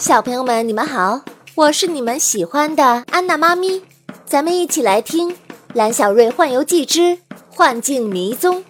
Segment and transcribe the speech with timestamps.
[0.00, 1.20] 小朋友们，你们好，
[1.54, 3.82] 我是你们喜欢的安娜妈咪，
[4.24, 5.30] 咱们一起来听
[5.74, 7.18] 《蓝小瑞幻游记之
[7.50, 8.64] 幻境迷踪》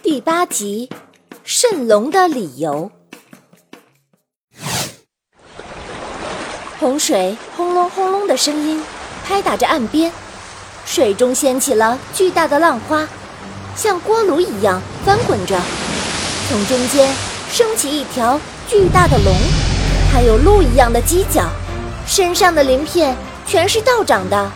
[0.00, 0.88] 第八集
[1.44, 2.88] 《蜃龙的理由》。
[6.78, 8.80] 洪水轰隆轰隆的声音
[9.24, 10.12] 拍打着岸边，
[10.86, 13.08] 水中掀起了巨大的浪花，
[13.74, 15.60] 像锅炉一样翻滚着，
[16.48, 17.12] 从中间
[17.50, 19.34] 升起一条巨大的龙。
[20.18, 21.44] 它有鹿一样的犄角，
[22.04, 24.50] 身上的鳞片全是倒长的。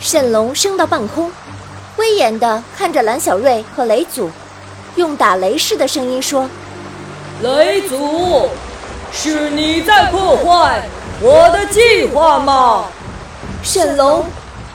[0.00, 1.30] 蜃龙升到半空，
[1.98, 4.30] 威严地看着蓝小瑞和雷祖，
[4.96, 6.48] 用打雷似的声音说
[7.44, 8.48] ：“雷祖，
[9.12, 10.88] 是你在破坏
[11.20, 12.86] 我的计划吗？”
[13.62, 14.24] 蜃龙，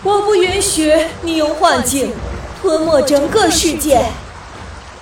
[0.04, 2.14] 我不允许你用幻境
[2.62, 4.06] 吞没整个世界。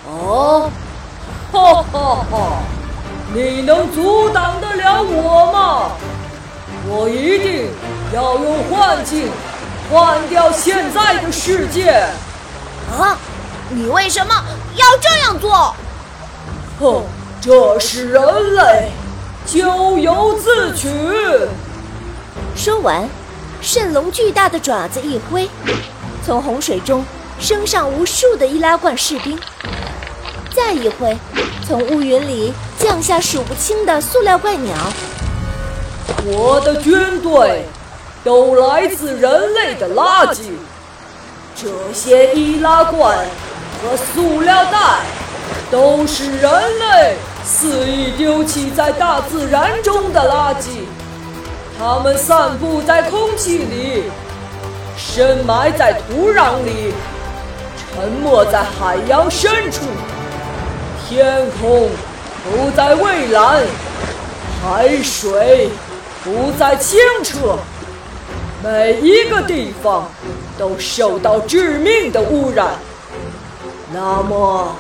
[0.10, 0.72] 哦，
[1.52, 2.64] 哈哈哈！
[3.38, 5.92] 你能阻挡得了我吗？
[6.88, 7.70] 我一定
[8.12, 9.30] 要用幻境
[9.92, 12.04] 换掉现在的世界！
[12.92, 13.16] 啊！
[13.70, 14.34] 你为什么
[14.76, 15.76] 要这样做？
[16.80, 17.04] 哼，
[17.40, 18.90] 这是人类，
[19.46, 20.90] 咎由自取。
[22.56, 23.08] 说完，
[23.62, 25.48] 蜃龙巨大的爪子一挥，
[26.26, 27.06] 从洪水中
[27.40, 29.40] 升上无数的易拉罐士兵。
[30.56, 31.16] 再一挥，
[31.68, 34.76] 从乌云里降下数不清的塑料怪鸟。
[36.26, 37.66] 我的军队
[38.24, 40.42] 都来自人类的垃圾，
[41.56, 43.18] 这些易拉罐
[43.82, 45.00] 和塑料袋
[45.72, 50.86] 都是人类肆意丢弃在大自然中的垃圾。
[51.80, 54.04] 它们散布在空气里，
[54.98, 56.94] 深埋在土壤里，
[57.94, 59.82] 沉没在海洋深处。
[61.08, 61.90] 天空
[62.50, 63.62] 不再蔚蓝，
[64.64, 65.70] 海水
[66.24, 67.58] 不再清澈，
[68.64, 70.10] 每一个地方
[70.58, 72.70] 都受到致命的污染。
[73.94, 74.76] 那么，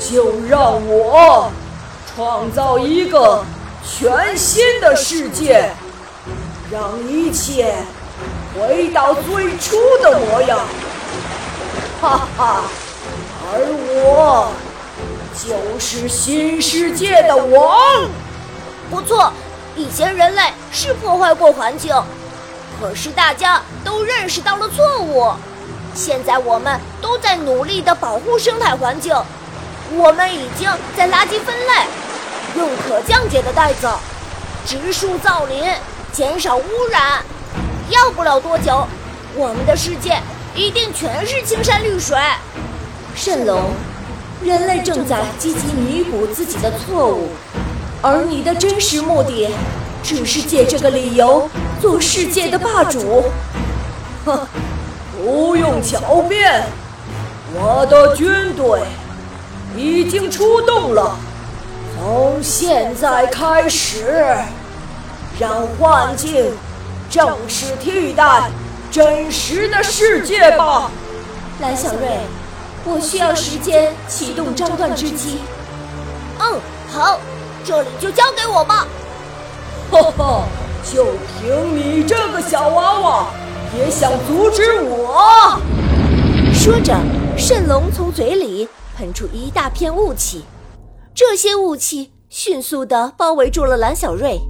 [0.00, 1.50] 就让我
[2.14, 3.44] 创造一个
[3.84, 5.70] 全新的世界，
[6.72, 7.72] 让一切
[8.54, 10.58] 回到最初的模样。
[12.00, 12.62] 哈哈，
[13.52, 13.60] 而
[13.94, 14.50] 我。
[15.34, 18.08] 就是新世界的王。
[18.90, 19.32] 不错，
[19.76, 21.94] 以前人类是破坏过环境，
[22.80, 25.32] 可是大家都认识到了错误。
[25.94, 29.14] 现在我们都在努力的保护生态环境。
[29.92, 31.72] 我们已经在垃圾分类，
[32.56, 33.88] 用可降解的袋子，
[34.64, 35.64] 植树造林，
[36.12, 37.24] 减少污染。
[37.88, 38.86] 要不了多久，
[39.34, 40.20] 我们的世界
[40.54, 42.16] 一定全是青山绿水。
[43.16, 43.72] 蜃龙。
[44.44, 47.28] 人类正在积极弥补自己的错误，
[48.00, 49.50] 而你的真实目的，
[50.02, 51.48] 只是借这个理由
[51.80, 53.24] 做世界的霸主。
[54.24, 54.46] 哼，
[55.22, 56.64] 不用狡辩，
[57.54, 58.80] 我的军队
[59.76, 61.16] 已经出动了。
[61.98, 64.34] 从现在开始，
[65.38, 66.50] 让幻境
[67.10, 68.50] 正式替代
[68.90, 70.90] 真实的世界吧，
[71.60, 72.08] 蓝小瑞。
[72.84, 75.38] 我需要时间启动张断之机。
[76.38, 76.58] 嗯，
[76.88, 77.20] 好，
[77.64, 78.86] 这里就交给我吧。
[79.90, 80.44] 哈哈，
[80.92, 83.26] 就凭你这个小娃娃，
[83.76, 85.60] 也想阻止我？
[86.54, 86.94] 说着，
[87.36, 90.44] 蜃龙从嘴里喷出一大片雾气，
[91.14, 94.40] 这些雾气迅速的包围住了蓝小瑞。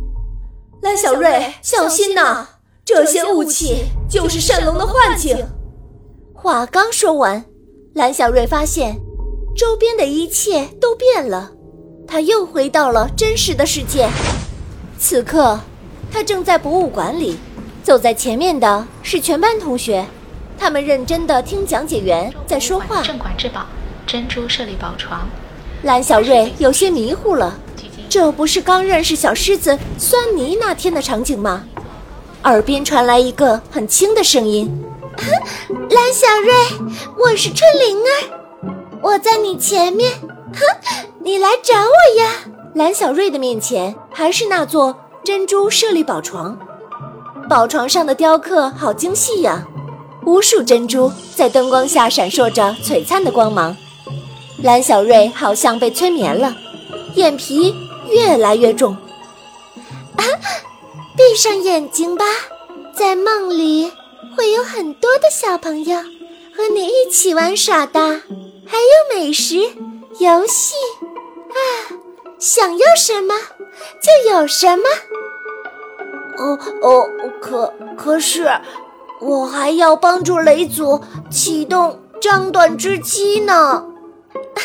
[0.83, 2.47] 蓝小瑞，小心呐！
[2.85, 5.47] 这些雾气就是蜃龙的幻境。
[6.35, 7.45] 话刚说完。
[7.95, 9.01] 蓝小瑞发现，
[9.57, 11.51] 周边的一切都变了，
[12.07, 14.09] 他又回到了真实的世界。
[14.97, 15.59] 此刻，
[16.13, 17.37] 他正在博物馆里，
[17.83, 20.07] 走在前面的是全班同学，
[20.57, 23.03] 他们认真的听讲解员在说话。
[23.03, 23.67] 镇馆之宝，
[24.07, 25.29] 珍珠舍利宝床。
[25.83, 27.59] 蓝小瑞有些迷糊了，
[28.09, 31.65] 这不是刚认识小狮子酸泥那天的场景吗？
[32.45, 34.85] 耳边传来一个很轻的声音。
[35.21, 36.55] 蓝小瑞，
[37.19, 38.09] 我是春灵儿，
[39.03, 40.11] 我在你前面，
[40.55, 40.61] 哼，
[41.23, 42.33] 你来找我呀！
[42.75, 46.59] 蓝小瑞的面前还是那座珍珠舍利宝床，
[47.51, 49.67] 宝床上的雕刻好精细呀，
[50.25, 53.77] 无数珍珠在灯光下闪烁着璀璨的光芒。
[54.63, 56.57] 蓝小瑞好像被催眠了，
[57.15, 57.75] 眼皮
[58.09, 58.97] 越来越重。
[60.17, 60.25] 啊，
[61.15, 62.25] 闭上眼睛吧，
[62.95, 63.93] 在梦里。
[64.41, 69.59] 会有很多的小朋友和你一起玩耍的，还有美食、
[70.19, 70.75] 游戏
[71.51, 71.61] 啊！
[72.39, 73.35] 想要什么
[74.01, 74.85] 就有什么。
[76.39, 77.07] 哦哦，
[77.39, 78.51] 可可是，
[79.21, 80.99] 我还要帮助雷祖
[81.31, 83.85] 启动张短之机呢。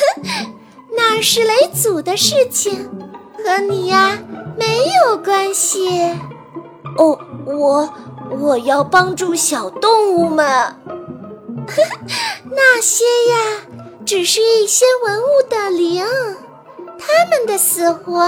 [0.96, 2.90] 那是雷祖的事情，
[3.44, 4.18] 和你呀
[4.58, 6.16] 没有关系。
[6.98, 7.94] 哦，我
[8.30, 10.46] 我要帮助小动物们。
[12.52, 13.38] 那些呀，
[14.06, 16.06] 只是一些文物的灵，
[17.00, 18.20] 他们的死活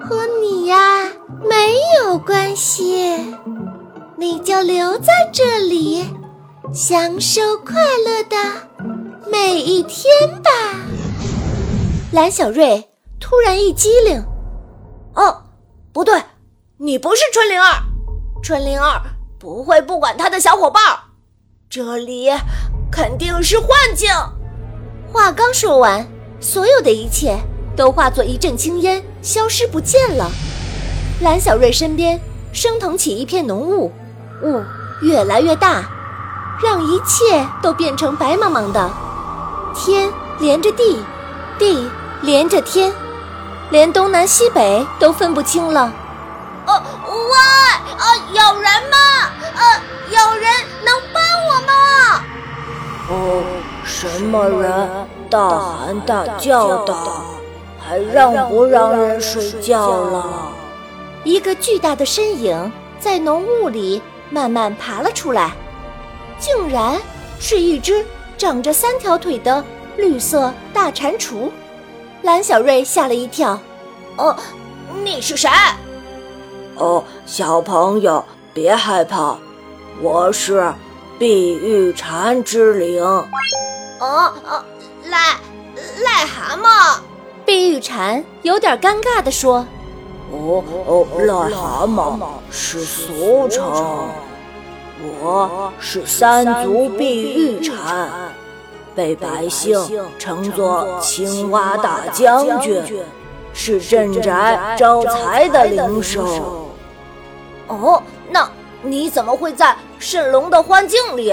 [0.00, 1.10] 和你呀
[1.48, 3.36] 没有关系。
[4.16, 6.04] 你就留在这里，
[6.74, 7.74] 享受快
[8.04, 8.36] 乐的
[9.30, 10.04] 每一天
[10.42, 10.50] 吧。
[12.12, 12.90] 蓝小瑞
[13.20, 14.22] 突然一激灵，
[15.14, 15.44] 哦，
[15.92, 16.20] 不对，
[16.78, 17.82] 你不是春灵儿，
[18.42, 19.00] 春灵儿
[19.38, 20.82] 不会不管他的小伙伴，
[21.70, 22.28] 这里
[22.90, 24.10] 肯定是幻境。
[25.12, 26.04] 话刚说完，
[26.40, 27.38] 所有的一切
[27.76, 30.28] 都化作一阵青烟，消失不见了。
[31.20, 32.20] 蓝小瑞身边
[32.52, 33.92] 升腾起一片浓雾，
[34.42, 34.60] 雾
[35.02, 35.84] 越来越大，
[36.60, 38.90] 让一切都变成白茫茫的。
[39.72, 41.00] 天连着地，
[41.60, 41.88] 地
[42.22, 42.92] 连着天，
[43.70, 45.92] 连东南西北都分不清了。
[47.28, 47.34] 哦，喂，
[47.94, 48.96] 啊，有人吗？
[49.54, 49.60] 呃，
[50.10, 50.50] 有人
[50.84, 51.72] 能帮我吗？
[53.10, 53.12] 哦，
[53.84, 56.94] 什么人大喊大叫的？
[57.80, 60.52] 还让不让人睡觉了？
[61.24, 65.52] 一个巨大的身影在浓雾里慢慢爬了出来，
[66.38, 67.00] 竟然
[67.40, 68.04] 是一只
[68.36, 69.64] 长着三条腿的
[69.96, 71.50] 绿色大蟾蜍。
[72.22, 73.58] 蓝小瑞吓了一跳
[74.16, 74.36] ，“哦，
[75.02, 75.48] 你是谁
[76.78, 79.36] ？”“哦，小朋友别害怕，
[80.00, 80.72] 我是
[81.18, 83.04] 碧玉蝉之灵。
[84.00, 84.64] ”“哦哦，
[85.10, 85.34] 癞
[86.04, 86.98] 癞蛤蟆。”
[87.44, 89.66] 碧玉蝉有点尴尬地说。
[90.30, 92.18] 哦哦，癞蛤蟆
[92.50, 93.64] 是俗称，
[95.00, 98.08] 我是三足碧玉蝉，
[98.94, 99.80] 被百姓
[100.18, 102.82] 称作青蛙大将军，
[103.54, 106.57] 是镇宅招财的灵兽。
[107.68, 108.50] 哦，那
[108.82, 111.32] 你怎么会在蜃龙的幻境里？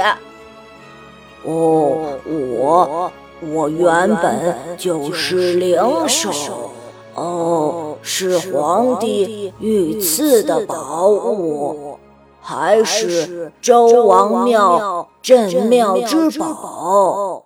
[1.43, 3.11] 哦，我
[3.41, 6.71] 我原本就是灵兽。
[7.13, 11.97] 哦，是皇帝御赐的宝物，
[12.41, 17.45] 还是周王庙镇庙之宝，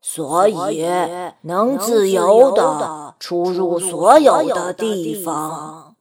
[0.00, 0.86] 所以
[1.40, 5.96] 能自由的出入所有的地方。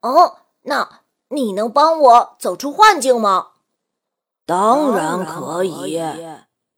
[0.00, 0.88] 哦，那
[1.34, 3.48] 你能帮我走出幻境吗？
[4.46, 6.00] 当然可以。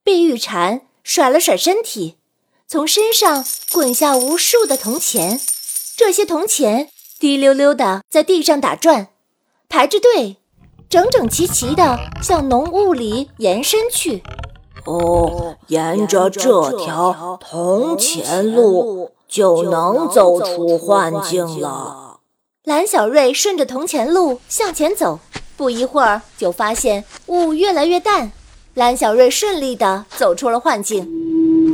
[0.05, 2.17] 碧玉蝉甩了甩身体，
[2.69, 5.41] 从身上滚下无数的铜钱。
[5.97, 9.09] 这些铜钱滴溜溜的在地上打转，
[9.69, 10.37] 排着队，
[10.89, 14.23] 整整齐齐的向浓雾里延伸去。
[14.85, 22.06] 哦，沿着这条铜钱路就能走出幻境了。
[22.67, 25.21] 蓝小瑞顺着铜钱路向前走，
[25.57, 28.33] 不一会儿就发现雾越来越淡。
[28.75, 31.07] 蓝小瑞顺利地走出了幻境，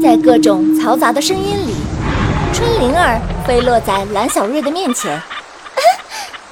[0.02, 1.74] 在各种嘈杂的声音里。
[2.52, 5.18] 春灵儿飞落在蓝小瑞的面前，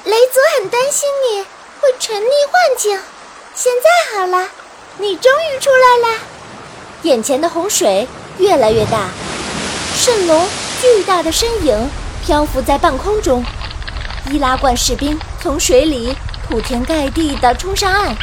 [0.04, 2.99] 雷祖很担心你会沉溺幻境，
[3.54, 4.49] 现在好了，
[4.97, 6.18] 你终于出来了。
[7.02, 9.11] 眼前的洪水越来越大，
[9.99, 10.49] 蜃龙
[10.80, 11.90] 巨大的身影
[12.25, 13.44] 漂浮在半空中，
[14.30, 16.16] 易拉罐士兵从水里
[16.49, 18.16] 铺天盖地地冲上岸，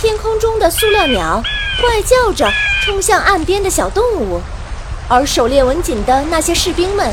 [0.00, 1.42] 天空中的塑料鸟
[1.80, 2.50] 怪叫着
[2.82, 4.40] 冲向岸边的小动物。
[5.08, 7.12] 而狩猎文锦的那些士兵们，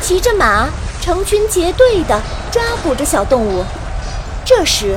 [0.00, 0.68] 骑着马，
[1.00, 3.64] 成群结队地抓捕着小动物。
[4.44, 4.96] 这时，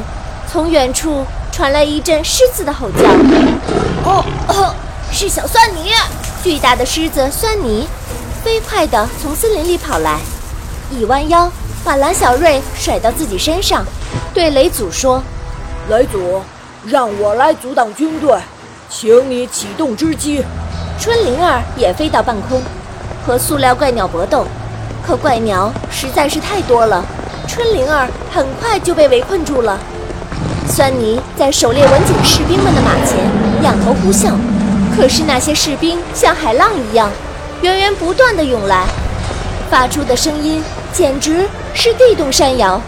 [0.52, 3.00] 从远处传来一阵狮子的吼叫。
[4.06, 4.76] 哦，哦，
[5.12, 5.92] 是小蒜泥！
[6.44, 7.88] 巨大的狮子蒜泥，
[8.44, 10.20] 飞快地从森林里跑来，
[10.90, 11.52] 一弯腰，
[11.84, 13.84] 把蓝小瑞甩到自己身上，
[14.34, 15.22] 对雷祖说
[15.90, 16.42] ：“雷祖，
[16.86, 18.38] 让我来阻挡军队，
[18.90, 20.44] 请你启动织机。”
[21.00, 22.62] 春灵儿也飞到半空，
[23.26, 24.46] 和塑料怪鸟搏斗，
[25.04, 27.04] 可怪鸟实在是太多了，
[27.48, 29.80] 春灵儿很快就被围困住了。
[30.68, 33.18] 酸泥在狩猎文景士兵们的马前
[33.64, 34.34] 仰头呼啸，
[34.96, 37.10] 可是那些士兵像海浪一样，
[37.64, 38.86] 源源不断的涌来，
[39.72, 42.82] 发出的声音简直是地动山摇。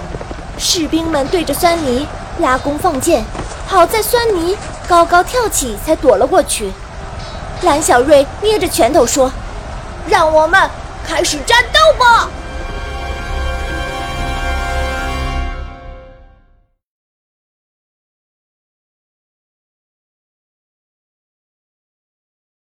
[0.57, 2.07] 士兵们对着酸泥
[2.39, 3.23] 拉弓放箭，
[3.67, 6.71] 好在酸泥高高跳起，才躲了过去。
[7.63, 9.31] 蓝小瑞捏着拳头说
[10.07, 10.69] ：“让我们
[11.07, 12.29] 开始战斗吧！”